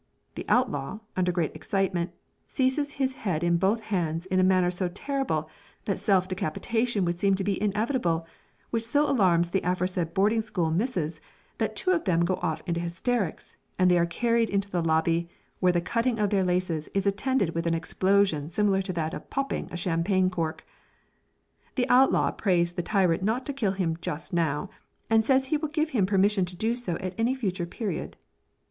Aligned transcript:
The 0.33 0.45
outlaw, 0.49 0.97
under 1.15 1.31
great 1.31 1.55
excitement, 1.55 2.09
seizes 2.47 2.93
his 2.93 3.13
head 3.21 3.43
in 3.43 3.57
both 3.57 3.81
hands 3.81 4.25
in 4.25 4.39
a 4.39 4.43
manner 4.43 4.71
so 4.71 4.89
terrible, 4.89 5.47
that 5.85 5.99
self 5.99 6.27
decapitation 6.27 7.05
would 7.05 7.19
seem 7.19 7.35
to 7.35 7.43
be 7.43 7.61
inevitable, 7.61 8.25
which 8.71 8.83
so 8.83 9.07
alarms 9.07 9.51
the 9.51 9.61
aforesaid 9.63 10.15
boarding 10.15 10.41
school 10.41 10.71
misses, 10.71 11.21
that 11.59 11.75
two 11.75 11.91
of 11.91 12.05
them 12.05 12.25
go 12.25 12.39
off 12.41 12.63
into 12.65 12.79
hysterics, 12.79 13.55
and 13.77 13.91
they 13.91 13.99
are 13.99 14.07
carried 14.07 14.49
into 14.49 14.67
the 14.71 14.81
lobby, 14.81 15.29
where 15.59 15.71
the 15.71 15.79
cutting 15.81 16.17
of 16.17 16.31
their 16.31 16.43
laces 16.43 16.89
is 16.95 17.05
attended 17.05 17.53
with 17.53 17.67
an 17.67 17.75
explosion 17.75 18.49
similar 18.49 18.81
to 18.81 18.93
that 18.93 19.13
of 19.13 19.29
"popping" 19.29 19.67
a 19.69 19.77
champagne 19.77 20.31
cork. 20.31 20.65
The 21.75 21.87
outlaw 21.89 22.31
prays 22.31 22.71
the 22.71 22.81
tyrant 22.81 23.21
not 23.21 23.45
to 23.45 23.53
kill 23.53 23.73
him 23.73 23.97
just 24.01 24.33
now, 24.33 24.71
and 25.11 25.23
says 25.23 25.45
he 25.45 25.57
will 25.57 25.69
give 25.69 25.89
him 25.89 26.07
permission 26.07 26.43
to 26.45 26.55
do 26.57 26.75
so 26.75 26.95
at 26.97 27.13
any 27.19 27.35
future 27.35 27.67
period. 27.67 28.17